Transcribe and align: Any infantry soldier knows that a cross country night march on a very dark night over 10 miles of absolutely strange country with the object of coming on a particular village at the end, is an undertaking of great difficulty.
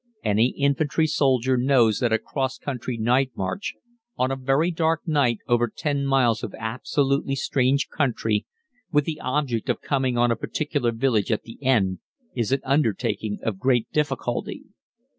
Any 0.23 0.47
infantry 0.57 1.05
soldier 1.05 1.57
knows 1.57 1.99
that 1.99 2.11
a 2.11 2.17
cross 2.17 2.57
country 2.57 2.97
night 2.97 3.29
march 3.35 3.75
on 4.17 4.31
a 4.31 4.35
very 4.35 4.71
dark 4.71 5.07
night 5.07 5.37
over 5.47 5.67
10 5.67 6.07
miles 6.07 6.41
of 6.41 6.55
absolutely 6.57 7.35
strange 7.35 7.87
country 7.87 8.47
with 8.91 9.05
the 9.05 9.19
object 9.21 9.69
of 9.69 9.79
coming 9.79 10.17
on 10.17 10.31
a 10.31 10.35
particular 10.35 10.91
village 10.91 11.31
at 11.31 11.43
the 11.43 11.59
end, 11.61 11.99
is 12.33 12.51
an 12.51 12.61
undertaking 12.63 13.37
of 13.43 13.59
great 13.59 13.91
difficulty. 13.91 14.63